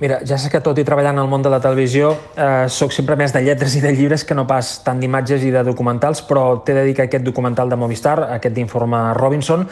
Mira, 0.00 0.20
ja 0.24 0.38
sé 0.40 0.48
que 0.48 0.62
tot 0.64 0.78
i 0.80 0.84
treballant 0.86 1.18
al 1.20 1.28
món 1.28 1.42
de 1.44 1.50
la 1.52 1.58
televisió 1.60 2.14
eh, 2.32 2.68
sóc 2.72 2.94
sempre 2.94 3.18
més 3.20 3.34
de 3.36 3.42
lletres 3.44 3.74
i 3.76 3.82
de 3.84 3.90
llibres 3.92 4.24
que 4.24 4.36
no 4.38 4.46
pas 4.48 4.78
tant 4.86 5.00
d'imatges 5.02 5.44
i 5.44 5.50
de 5.52 5.64
documentals, 5.66 6.22
però 6.24 6.62
t'he 6.64 6.76
de 6.78 6.86
dir 6.88 6.94
que 6.96 7.04
aquest 7.04 7.26
documental 7.26 7.68
de 7.68 7.76
Movistar, 7.76 8.16
aquest 8.38 8.56
d'informe 8.56 9.02
Robinson, 9.18 9.66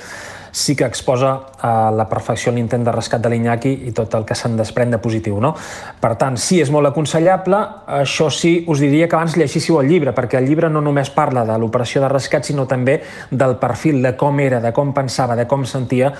sí 0.52 0.76
que 0.76 0.84
exposa 0.84 1.34
a 1.60 1.90
la 1.90 2.08
perfecció 2.08 2.52
l'intent 2.52 2.84
de 2.84 2.92
rescat 2.94 3.22
de 3.22 3.30
l'Iñaki 3.32 3.72
i 3.88 3.92
tot 3.96 4.14
el 4.14 4.24
que 4.26 4.36
se'n 4.38 4.56
desprèn 4.56 4.92
de 4.94 5.00
positiu. 5.02 5.38
No? 5.40 5.54
Per 6.00 6.14
tant, 6.20 6.36
sí, 6.40 6.60
és 6.62 6.70
molt 6.74 6.90
aconsellable. 6.90 7.60
Això 7.98 8.28
sí, 8.32 8.64
us 8.68 8.82
diria 8.82 9.08
que 9.08 9.16
abans 9.18 9.36
llegíssiu 9.36 9.80
el 9.80 9.88
llibre, 9.90 10.14
perquè 10.16 10.38
el 10.38 10.48
llibre 10.48 10.70
no 10.70 10.82
només 10.84 11.10
parla 11.14 11.44
de 11.48 11.58
l'operació 11.58 12.02
de 12.04 12.12
rescat, 12.12 12.46
sinó 12.48 12.66
també 12.70 12.98
del 13.30 13.56
perfil, 13.60 14.02
de 14.02 14.14
com 14.16 14.40
era, 14.40 14.60
de 14.64 14.72
com 14.72 14.92
pensava, 14.94 15.36
de 15.36 15.46
com 15.50 15.66
sentia 15.66 16.12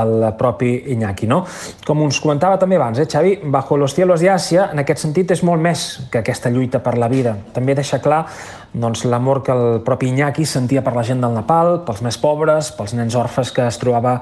el 0.00 0.30
propi 0.38 0.74
Iñaki. 0.94 1.28
No? 1.30 1.44
Com 1.86 2.04
us 2.06 2.20
comentava 2.22 2.58
també 2.58 2.76
abans, 2.76 2.98
eh, 2.98 3.08
Xavi, 3.10 3.38
Bajo 3.44 3.76
los 3.76 3.94
cielos 3.94 4.20
de 4.20 4.30
Àsia, 4.30 4.70
en 4.72 4.78
aquest 4.82 5.02
sentit, 5.04 5.30
és 5.30 5.42
molt 5.42 5.62
més 5.62 6.08
que 6.10 6.22
aquesta 6.22 6.50
lluita 6.50 6.82
per 6.82 6.96
la 6.98 7.08
vida. 7.08 7.36
També 7.52 7.74
deixa 7.74 8.00
clar 8.00 8.24
doncs, 8.74 9.04
l'amor 9.06 9.42
que 9.46 9.54
el 9.54 9.80
propi 9.86 10.10
Iñaki 10.10 10.44
sentia 10.46 10.82
per 10.82 10.94
la 10.96 11.04
gent 11.06 11.22
del 11.22 11.36
Nepal, 11.36 11.80
pels 11.86 12.02
més 12.02 12.18
pobres, 12.18 12.72
pels 12.74 12.94
nens 12.98 13.14
orfes 13.14 13.54
que 13.54 13.68
es 13.70 13.78
trobava 13.78 14.18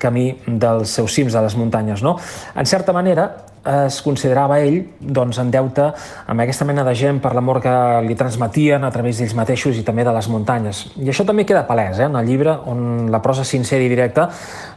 camí 0.00 0.30
dels 0.46 0.96
seus 0.96 1.12
cims 1.12 1.36
de 1.36 1.42
les 1.44 1.56
muntanyes. 1.60 2.02
No? 2.02 2.16
En 2.56 2.66
certa 2.66 2.94
manera, 2.96 3.28
es 3.64 4.00
considerava 4.02 4.58
ell 4.64 4.86
doncs, 5.00 5.38
en 5.42 5.50
deute 5.52 5.90
amb 6.26 6.40
aquesta 6.40 6.64
mena 6.64 6.84
de 6.86 6.94
gent 6.96 7.20
per 7.20 7.34
l'amor 7.36 7.60
que 7.60 7.72
li 8.06 8.16
transmetien 8.16 8.84
a 8.84 8.90
través 8.90 9.20
d'ells 9.20 9.34
mateixos 9.36 9.76
i 9.76 9.84
també 9.84 10.04
de 10.06 10.14
les 10.16 10.28
muntanyes. 10.32 10.86
I 10.96 11.10
això 11.12 11.26
també 11.28 11.44
queda 11.44 11.66
palès 11.68 12.00
eh, 12.00 12.08
en 12.08 12.16
el 12.16 12.26
llibre, 12.26 12.56
on 12.70 13.10
la 13.12 13.20
prosa 13.20 13.44
sincera 13.44 13.84
i 13.84 13.92
directa 13.92 14.30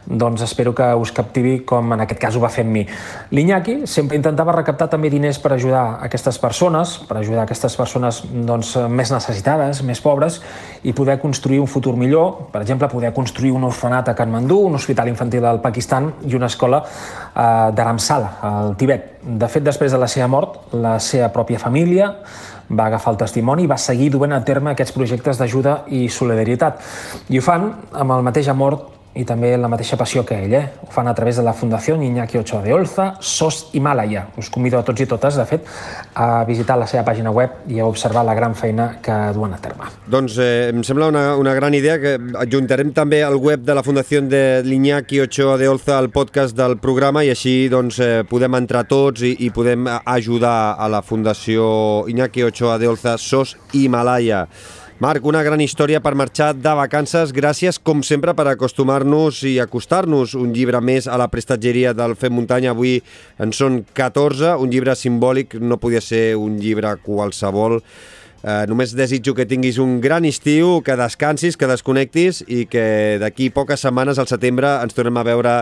doncs 0.04 0.42
espero 0.44 0.74
que 0.74 0.84
us 1.00 1.12
captivi 1.16 1.60
com 1.64 1.94
en 1.96 2.04
aquest 2.04 2.20
cas 2.20 2.36
ho 2.36 2.42
va 2.42 2.52
fer 2.52 2.66
amb 2.66 2.76
mi. 2.76 2.84
L'Iñaki 3.32 3.84
sempre 3.88 4.18
intentava 4.20 4.52
recaptar 4.52 4.90
també 4.92 5.08
diners 5.10 5.40
per 5.40 5.54
ajudar 5.54 5.84
aquestes 6.04 6.38
persones, 6.38 6.98
per 7.08 7.18
ajudar 7.22 7.44
aquestes 7.44 7.76
persones 7.76 8.20
doncs, 8.28 8.76
més 8.88 9.12
necessitades, 9.14 9.80
més 9.82 10.02
pobres, 10.04 10.40
i 10.84 10.92
poder 10.92 11.18
construir 11.20 11.60
un 11.60 11.66
futur 11.66 11.96
millor, 11.96 12.50
per 12.52 12.60
exemple, 12.62 12.88
poder 12.92 13.12
construir 13.16 13.52
un 13.56 13.64
orfenat 13.64 14.08
a 14.08 14.14
Kathmandu, 14.14 14.58
un 14.68 14.74
hospital 14.76 15.08
infantil 15.08 15.44
al 15.48 15.60
Pakistan 15.64 16.10
i 16.28 16.34
una 16.36 16.50
escola 16.52 16.82
eh, 16.84 17.70
d'Aramsala, 17.72 18.32
al 18.44 18.76
Tibet. 18.76 19.14
De 19.24 19.48
fet, 19.48 19.64
després 19.64 19.92
de 19.92 20.00
la 20.00 20.08
seva 20.08 20.28
mort, 20.28 20.58
la 20.76 20.98
seva 21.00 21.30
pròpia 21.32 21.58
família 21.62 22.10
va 22.68 22.88
agafar 22.88 23.14
el 23.14 23.20
testimoni 23.20 23.64
i 23.64 23.70
va 23.70 23.80
seguir 23.80 24.10
duent 24.12 24.32
a 24.36 24.42
terme 24.44 24.72
aquests 24.72 24.92
projectes 24.92 25.40
d'ajuda 25.40 25.82
i 25.88 26.08
solidaritat. 26.08 26.80
I 27.32 27.40
ho 27.40 27.44
fan 27.44 27.70
amb 27.92 28.16
el 28.18 28.28
mateix 28.28 28.48
amor 28.52 28.78
i 29.14 29.24
també 29.24 29.52
la 29.56 29.70
mateixa 29.70 29.96
passió 29.96 30.24
que 30.26 30.36
ell. 30.44 30.54
Eh? 30.58 30.64
Ho 30.82 30.90
fan 30.92 31.08
a 31.08 31.14
través 31.14 31.38
de 31.38 31.44
la 31.46 31.54
Fundació 31.54 31.94
Iñaki 31.94 32.38
Ochoa 32.38 32.62
de 32.62 32.74
Olza, 32.74 33.14
SOS 33.20 33.70
Himalaya. 33.72 34.26
Us 34.36 34.50
convido 34.50 34.78
a 34.78 34.84
tots 34.84 35.00
i 35.00 35.06
totes, 35.06 35.38
de 35.38 35.46
fet, 35.46 35.68
a 36.14 36.44
visitar 36.48 36.76
la 36.78 36.88
seva 36.90 37.04
pàgina 37.06 37.30
web 37.30 37.64
i 37.70 37.78
a 37.78 37.86
observar 37.86 38.24
la 38.26 38.34
gran 38.34 38.54
feina 38.58 38.98
que 39.02 39.14
duen 39.36 39.54
a 39.54 39.60
terme. 39.62 39.88
Doncs 40.10 40.38
eh, 40.42 40.70
em 40.72 40.82
sembla 40.86 41.08
una, 41.12 41.24
una 41.38 41.54
gran 41.54 41.74
idea 41.74 41.98
que 42.02 42.16
adjuntarem 42.42 42.92
també 42.96 43.22
al 43.22 43.38
web 43.38 43.62
de 43.64 43.78
la 43.78 43.86
Fundació 43.86 44.22
de 44.26 44.62
l'Iñaki 44.66 45.22
Ochoa 45.24 45.56
de 45.58 45.68
Olza 45.70 45.98
al 45.98 46.10
podcast 46.10 46.56
del 46.58 46.78
programa 46.82 47.24
i 47.24 47.30
així 47.32 47.68
doncs, 47.70 48.00
eh, 48.02 48.22
podem 48.28 48.58
entrar 48.58 48.84
tots 48.90 49.22
i, 49.22 49.36
i 49.46 49.50
podem 49.54 49.86
ajudar 49.88 50.74
a 50.78 50.90
la 50.90 51.04
Fundació 51.06 52.04
Iñaki 52.10 52.42
Ochoa 52.50 52.78
de 52.82 52.90
Olza 52.90 53.18
SOS 53.18 53.56
Himalaya. 53.72 54.48
Marc, 55.02 55.24
una 55.26 55.40
gran 55.42 55.58
història 55.58 55.98
per 55.98 56.12
marxar 56.14 56.52
de 56.54 56.70
vacances. 56.78 57.32
Gràcies, 57.34 57.80
com 57.82 58.04
sempre, 58.06 58.30
per 58.38 58.44
acostumar-nos 58.46 59.40
i 59.42 59.56
acostar-nos 59.58 60.36
un 60.38 60.52
llibre 60.54 60.78
més 60.78 61.08
a 61.10 61.16
la 61.18 61.26
prestatgeria 61.32 61.90
del 61.98 62.14
Fem 62.14 62.30
Muntanya. 62.38 62.70
Avui 62.70 63.00
en 63.42 63.50
són 63.50 63.80
14, 63.90 64.52
un 64.62 64.70
llibre 64.70 64.94
simbòlic, 64.94 65.56
no 65.58 65.80
podia 65.82 65.98
ser 65.98 66.36
un 66.38 66.60
llibre 66.62 66.92
qualsevol. 67.02 67.80
Eh, 68.44 68.60
només 68.70 68.94
desitjo 68.94 69.34
que 69.34 69.48
tinguis 69.50 69.80
un 69.82 69.98
gran 70.04 70.28
estiu, 70.30 70.78
que 70.86 70.94
descansis, 71.00 71.58
que 71.58 71.66
desconnectis 71.66 72.44
i 72.46 72.62
que 72.70 73.18
d'aquí 73.18 73.50
poques 73.50 73.82
setmanes, 73.82 74.22
al 74.22 74.30
setembre, 74.30 74.76
ens 74.78 74.94
tornem 74.94 75.18
a 75.18 75.26
veure 75.26 75.56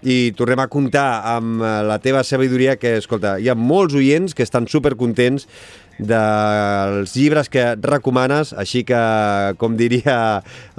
i 0.00 0.32
tornem 0.32 0.62
a 0.64 0.68
comptar 0.72 1.20
amb 1.34 1.60
la 1.60 1.98
teva 2.00 2.24
sabidoria 2.24 2.78
que, 2.80 2.96
escolta, 3.02 3.34
hi 3.36 3.50
ha 3.52 3.58
molts 3.58 3.98
oients 3.98 4.32
que 4.32 4.46
estan 4.46 4.64
supercontents 4.70 5.44
dels 6.00 7.14
llibres 7.16 7.50
que 7.52 7.74
recomanes, 7.80 8.54
així 8.56 8.84
que, 8.88 9.00
com 9.60 9.76
diria 9.78 10.16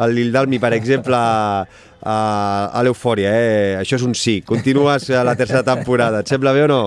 el 0.02 0.16
Lildalmi, 0.18 0.60
per 0.62 0.74
exemple, 0.78 1.18
a, 2.02 2.16
a 2.74 2.84
l'Eufòria, 2.84 3.32
eh? 3.32 3.76
això 3.82 4.00
és 4.00 4.06
un 4.08 4.16
sí. 4.18 4.42
Continues 4.46 5.10
a 5.14 5.26
la 5.28 5.36
tercera 5.38 5.64
temporada. 5.64 6.22
Et 6.22 6.32
sembla 6.32 6.54
bé 6.58 6.66
o 6.66 6.72
no? 6.72 6.84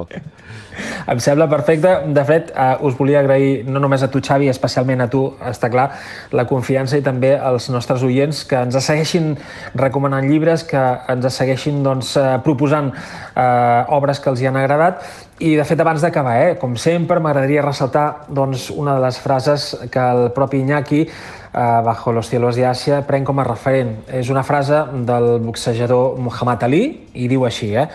Em 1.06 1.20
sembla 1.22 1.46
perfecte. 1.50 1.90
De 2.16 2.24
fet, 2.26 2.50
uh, 2.56 2.82
us 2.86 2.96
volia 2.98 3.20
agrair 3.20 3.64
no 3.68 3.82
només 3.82 4.02
a 4.02 4.08
tu, 4.10 4.22
Xavi, 4.24 4.48
especialment 4.50 5.04
a 5.04 5.08
tu, 5.12 5.22
està 5.46 5.70
clar, 5.70 5.90
la 6.34 6.46
confiança 6.50 6.98
i 6.98 7.04
també 7.04 7.34
als 7.36 7.68
nostres 7.70 8.02
oients 8.06 8.42
que 8.48 8.58
ens 8.58 8.78
segueixin 8.82 9.34
recomanant 9.78 10.26
llibres, 10.30 10.64
que 10.66 10.82
ens 11.14 11.28
segueixin 11.36 11.82
doncs, 11.86 12.16
uh, 12.18 12.40
proposant 12.44 12.90
uh, 12.90 13.94
obres 13.94 14.20
que 14.20 14.32
els 14.32 14.42
hi 14.42 14.50
han 14.50 14.58
agradat. 14.58 15.04
I, 15.42 15.56
de 15.58 15.64
fet, 15.66 15.80
abans 15.82 16.02
d'acabar, 16.04 16.36
eh, 16.44 16.58
com 16.60 16.76
sempre, 16.78 17.18
m'agradaria 17.18 17.62
ressaltar 17.64 18.26
doncs, 18.28 18.68
una 18.70 18.94
de 18.94 19.02
les 19.02 19.18
frases 19.18 19.72
que 19.90 19.98
el 19.98 20.30
propi 20.32 20.62
Iñaki 20.62 21.08
Bajo 21.54 22.12
los 22.12 22.28
cielos 22.28 22.56
de 22.56 22.66
Àsia 22.66 23.04
pren 23.06 23.22
com 23.22 23.38
a 23.38 23.44
referent. 23.46 24.00
És 24.10 24.26
una 24.30 24.42
frase 24.42 24.80
del 25.06 25.38
boxejador 25.44 26.18
Muhammad 26.18 26.64
Ali 26.66 26.82
i 27.14 27.28
diu 27.30 27.46
així, 27.46 27.70
eh? 27.78 27.86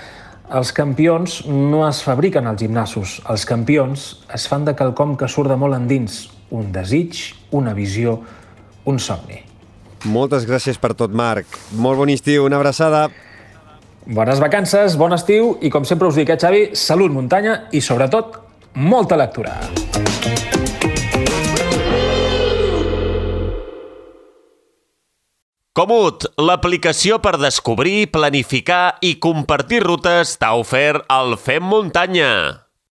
Els 0.55 0.71
campions 0.73 1.41
no 1.45 1.83
es 1.87 1.99
fabriquen 2.01 2.47
als 2.47 2.63
gimnasos. 2.63 3.19
Els 3.29 3.43
campions 3.45 4.05
es 4.33 4.47
fan 4.47 4.63
de 4.65 4.73
quelcom 4.79 5.17
que 5.19 5.27
surt 5.27 5.51
de 5.51 5.57
molt 5.59 5.75
endins. 5.75 6.29
Un 6.55 6.71
desig, 6.71 7.19
una 7.51 7.75
visió, 7.75 8.15
un 8.85 8.97
somni. 8.97 9.43
Moltes 10.07 10.47
gràcies 10.47 10.79
per 10.79 10.95
tot, 10.95 11.11
Marc. 11.11 11.59
Molt 11.75 11.99
bon 11.99 12.09
estiu, 12.15 12.47
una 12.47 12.57
abraçada. 12.57 13.09
Bones 14.09 14.39
vacances, 14.41 14.95
bon 14.97 15.13
estiu 15.13 15.51
i, 15.61 15.69
com 15.69 15.83
sempre 15.85 16.07
us 16.09 16.15
dic, 16.17 16.31
eh, 16.33 16.37
Xavi, 16.41 16.61
salut, 16.73 17.11
muntanya 17.13 17.67
i, 17.69 17.77
sobretot, 17.77 18.39
molta 18.73 19.13
lectura. 19.13 19.53
Comut, 25.77 26.25
l'aplicació 26.41 27.19
per 27.21 27.35
descobrir, 27.37 28.09
planificar 28.09 28.97
i 29.05 29.13
compartir 29.21 29.83
rutes 29.85 30.39
t'ha 30.41 30.55
ofert 30.57 31.05
el 31.13 31.37
Fem 31.37 31.69
Muntanya. 31.69 32.68